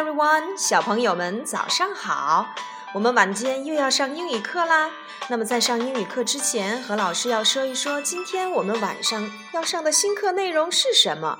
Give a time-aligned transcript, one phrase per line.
[0.00, 0.56] Everyone！
[0.56, 2.54] 小朋友们早上好。
[2.94, 4.90] 我们晚间又要上英语课啦。
[5.28, 11.38] 那么在上英语课之前，何老师要说一说，今天我们晚上要上的新课内容是什么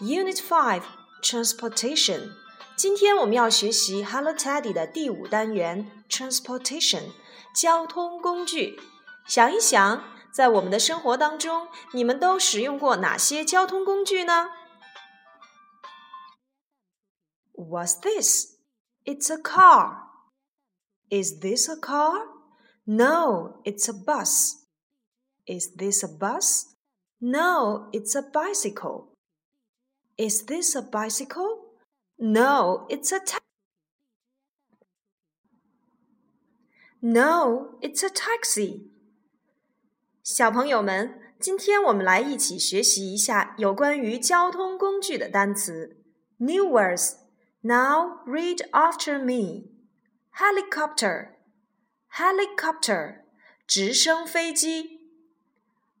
[0.00, 0.80] ？Unit Five
[1.22, 2.30] Transportation。
[2.74, 7.10] 今天我们要学习 Hello Teddy 的第五单元 Transportation
[7.54, 8.80] 交通工具。
[9.26, 14.52] 想一想，在我们的生活当中，你们都使用过哪些交通工具呢
[17.57, 18.57] ？What's this?
[19.05, 19.97] It's a car.
[21.09, 22.25] Is this a car?
[22.85, 24.65] No, it's a bus.
[25.45, 26.75] Is this a bus?
[27.19, 29.09] No, it's a bicycle.
[30.17, 31.75] Is this a bicycle?
[32.17, 33.39] No, it's a ta-
[37.01, 38.89] No, it's a taxi.
[40.23, 45.97] 小朋友们，今天我们来一起学习一下有关于交通工具的单词
[46.37, 47.17] new words。
[47.63, 49.69] now read after me.
[50.37, 51.35] Helicopter,
[52.09, 53.23] helicopter,
[53.65, 54.99] 直升飞机。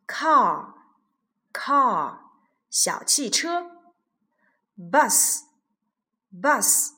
[0.07, 0.73] Car,
[1.53, 2.17] car,
[2.69, 3.71] 小汽车。
[4.77, 5.43] Bus,
[6.33, 6.93] bus,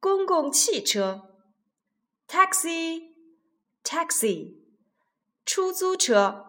[0.00, 1.28] 公共汽车。
[2.26, 3.12] Taxi,
[3.84, 4.56] taxi,
[5.44, 6.46] 出租车。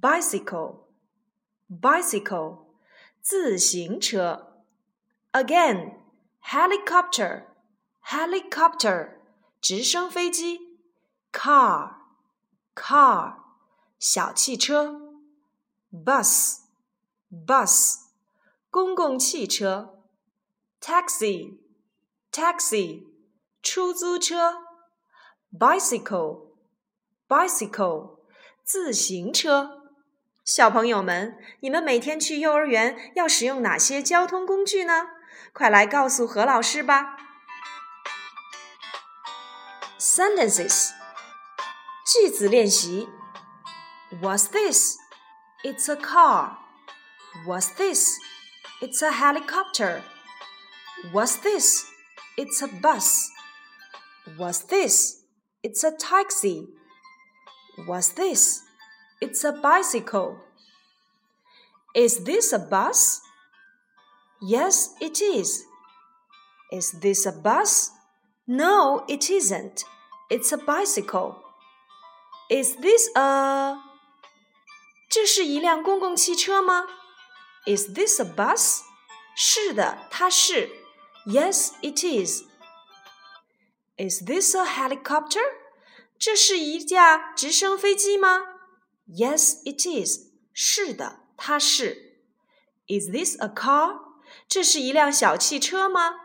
[0.00, 0.84] Bicycle,
[1.68, 2.66] bicycle,
[3.20, 4.62] 自行车。
[5.32, 5.97] Again.
[6.51, 7.43] Helicopter
[8.03, 9.19] helicopter
[9.61, 10.79] 直升飞机
[11.31, 11.97] ，car
[12.73, 13.35] car
[13.99, 14.99] 小汽车
[15.93, 16.61] ，bus
[17.29, 17.97] bus
[18.71, 19.99] 公共汽车
[20.81, 21.59] ，taxi
[22.31, 23.03] taxi
[23.61, 24.55] 出租车
[25.55, 26.47] ，bicycle
[27.27, 28.21] bicycle
[28.63, 29.91] 自行车。
[30.43, 35.18] 小朋友们，你们每天去幼儿园要使用哪些交通工具呢？
[35.52, 37.16] 快来告诉何老师吧。
[39.98, 40.90] Sentences，
[42.06, 43.08] 句子练习。
[44.20, 44.96] What's this?
[45.64, 46.58] It's a car.
[47.46, 48.12] What's this?
[48.80, 50.02] It's a helicopter.
[51.12, 51.86] What's this?
[52.36, 53.30] It's a bus.
[54.36, 55.22] What's this?
[55.62, 56.68] It's a taxi.
[57.86, 58.62] What's this?
[59.20, 60.36] It's a bicycle.
[61.94, 63.20] Is this a bus?
[64.40, 65.64] Yes, it is.
[66.70, 67.90] Is this a bus?
[68.46, 69.84] No, it isn't.
[70.30, 71.36] It's a bicycle.
[72.50, 73.78] Is this a
[75.08, 76.86] 这是一辆公共汽车吗？
[77.66, 78.82] Is this a bus?
[79.34, 80.70] 是的，它是。
[81.26, 82.42] Yes, it is.
[83.96, 85.40] Is this a helicopter?
[86.18, 88.40] 这是一架直升飞机吗？
[89.08, 90.30] Yes, it is.
[90.52, 92.18] 是的，它是。
[92.88, 94.00] Is this a car?
[94.47, 96.15] 这是一辆小汽车吗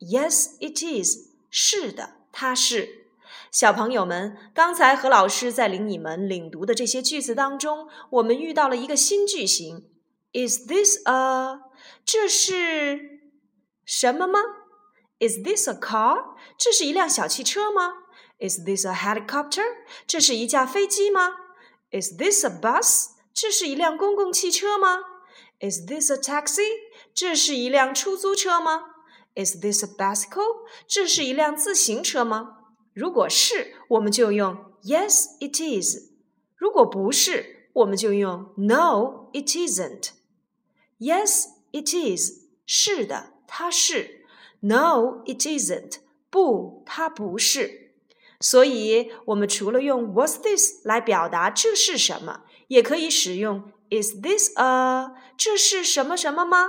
[0.00, 1.30] ？Yes, it is.
[1.50, 3.06] 是的，它是。
[3.50, 9.88] 小朋友们，刚才和老师在领你们领读的这些句子当中，我们遇到了一个新句型。
[10.32, 11.60] Is this a？
[12.04, 13.20] 这是
[13.84, 14.38] 什么吗
[15.18, 16.36] ？Is this a car？
[16.56, 17.94] 这是一辆小汽车吗
[18.38, 19.64] ？Is this a helicopter？
[20.06, 21.30] 这是一架飞机吗
[21.90, 23.08] ？Is this a bus？
[23.34, 25.00] 这是一辆公共汽车吗
[25.60, 26.68] ？Is this a taxi？
[27.14, 28.86] 这是一辆出租车吗
[29.34, 30.66] ？Is this a bicycle？
[30.86, 32.58] 这是一辆自行车吗？
[32.94, 36.10] 如果是，我们就用 Yes, it is。
[36.56, 40.10] 如果不是，我们就用 No, it isn't。
[40.98, 42.40] Yes, it is。
[42.66, 44.24] 是的，它是。
[44.60, 45.98] No, it isn't。
[46.30, 47.92] 不，它不是。
[48.40, 53.70] 所以，我们除了用 What's this 来表达这是什么，也可以使用。
[53.90, 55.12] Is this a？
[55.36, 56.66] 这是什么什么吗？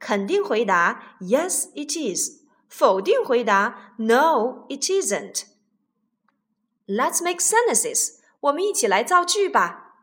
[0.00, 2.42] 肯定回答 Yes, it is。
[2.68, 8.16] 否定回答 No, it isn't。Let's make sentences。
[8.40, 9.94] 我们一起来造句吧。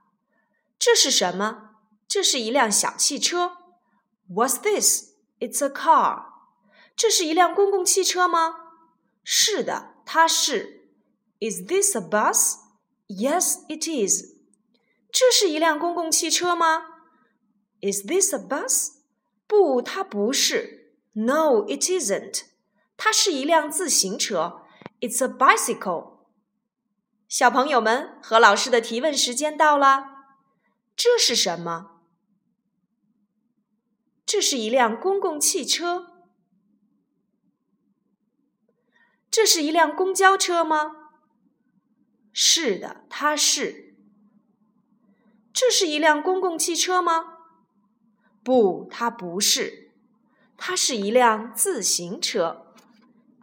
[0.80, 1.76] 这是什么？
[2.08, 3.58] 这是一辆小汽车。
[4.30, 5.12] What's this?
[5.40, 6.26] It's a car。
[6.96, 8.56] 这是一辆公共汽车吗？
[9.24, 10.90] 是的，它是。
[11.40, 12.56] Is this a bus?
[13.08, 14.34] Yes, it is。
[15.12, 16.86] 这是一辆公共汽车吗？
[17.82, 18.94] Is this a bus？
[19.49, 20.95] 不，它不是。
[21.15, 22.43] No, it isn't。
[22.97, 24.63] 它是一辆自行车。
[25.01, 26.19] It's a bicycle。
[27.27, 30.05] 小朋友们，何老师的提问时间到了。
[30.95, 32.03] 这是什么？
[34.27, 36.13] 这是一辆公共汽车。
[39.31, 41.11] 这是一辆公交车吗？
[42.33, 43.97] 是的，它是。
[45.53, 47.38] 这是一辆公共汽车吗？
[48.49, 49.91] 不，它不是。
[50.57, 52.65] 它是一辆自行车。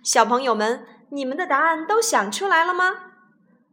[0.02, 3.12] 小朋友们，你们的答案都想出来了吗？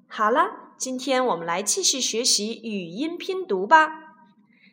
[0.06, 4.12] 好了，今天我们来继续学习语音拼读吧。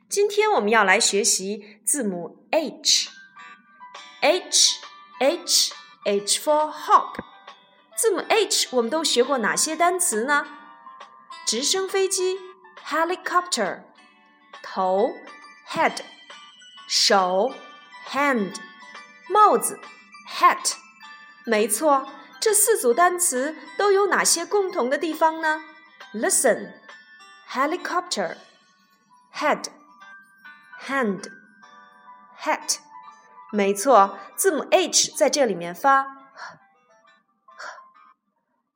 [0.09, 3.11] 今天我们要来学习字母 H，H
[5.21, 5.73] H
[6.03, 7.21] H for hop。
[7.95, 10.45] 字母 H 我们都学过哪些单词呢？
[11.45, 12.37] 直升飞机
[12.85, 13.83] helicopter，
[14.61, 15.13] 头
[15.65, 16.01] head，
[16.88, 17.52] 手
[18.08, 18.56] hand，
[19.28, 19.80] 帽子
[20.28, 20.74] hat。
[21.46, 22.08] 没错，
[22.40, 25.62] 这四组单词都有哪些共同的地方呢？
[26.12, 26.74] Listen,
[27.48, 28.36] helicopter,
[29.32, 29.64] head,
[30.80, 31.30] hand,
[32.38, 32.78] hat。
[33.52, 36.06] 没错，字母 H 在这里面发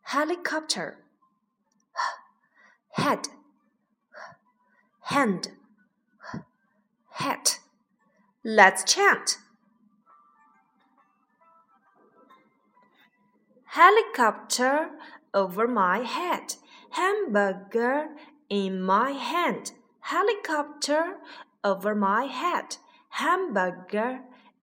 [0.05, 0.97] helicopter,
[2.95, 3.25] head,
[5.05, 5.53] hand,
[7.13, 7.52] hat.
[8.46, 9.38] Let's chant.
[13.64, 14.90] Helicopter
[15.34, 16.56] over my head,
[16.90, 18.10] hamburger
[18.50, 19.72] in my hand.
[20.02, 21.20] Helicopter
[21.64, 22.76] over my head,
[23.12, 24.20] hamburger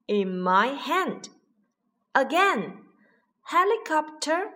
[0.06, 1.30] in my hand.
[2.14, 2.82] Again,
[3.44, 4.50] helicopter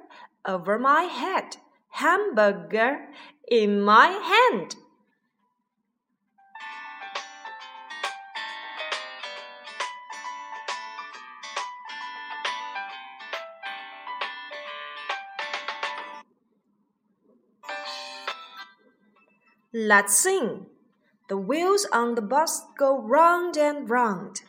[0.44, 1.56] over my head,
[1.88, 3.08] hamburger
[3.48, 4.76] in my hand.
[19.76, 20.66] Let's sing.
[21.28, 24.42] The wheels on the bus go round and round.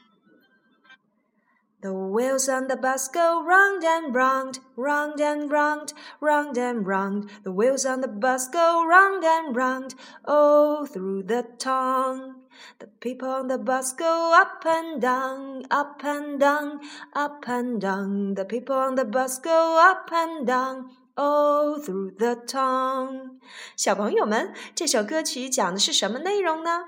[1.81, 7.31] The wheels on the bus go round and round, round and round, round and round.
[7.42, 9.95] The wheels on the bus go round and round,
[10.25, 12.36] all through the town.
[12.77, 16.81] The people on the bus go up and down, up and down,
[17.13, 18.36] up and down.
[18.36, 23.39] The people on the bus go up and down all through the town。
[23.75, 26.85] 小朋友们，这首歌曲讲的是什么内容呢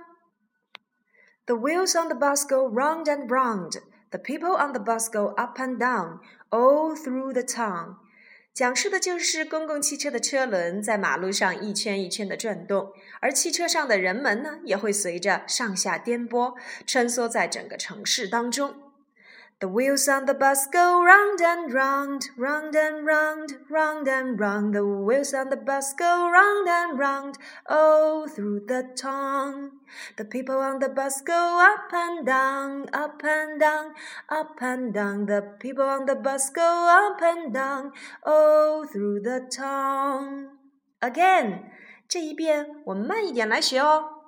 [1.46, 3.82] ？The wheels on the bus go round and round.
[4.10, 6.20] The people on the bus go up and down
[6.50, 7.96] all through the town.
[8.54, 12.92] 讲述的就是公共汽车的车轮在马路上一圈一圈的转动，
[13.22, 16.56] 而汽车上的人们呢，也会随着上下颠簸，
[16.88, 18.87] 穿梭在整个城市当中。
[19.63, 24.75] the wheels on the bus go round and round, round and round, round and round.
[24.75, 27.39] The wheels on the bus go round and round,
[27.69, 29.71] all through the town.
[30.17, 33.95] The people on the bus go up and down, up and down,
[34.29, 35.27] up and down.
[35.27, 37.93] The people on the bus go up and down,
[38.27, 40.49] all through the town.
[41.01, 41.71] Again，
[42.09, 44.23] 这一遍我们慢一点来学哦。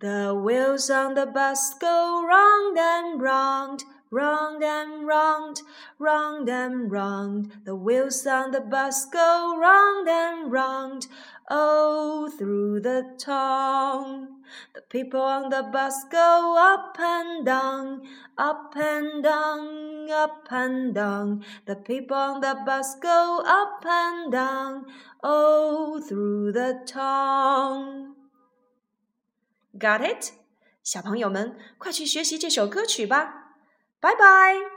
[0.00, 3.80] The wheels on the bus go round and round
[4.14, 5.62] round and round,
[5.98, 7.52] round and round.
[7.64, 11.06] The wheels on the bus go round and round,
[11.48, 14.42] all through the town.
[14.74, 18.02] The people on the bus go up and down,
[18.36, 21.44] up and down, up and down.
[21.66, 24.86] The people on the bus go up and down,
[25.22, 28.16] all through the town.
[29.78, 30.32] Got it?
[30.82, 33.43] 小朋友们，快去学习这首歌曲吧！
[33.99, 34.74] 拜拜。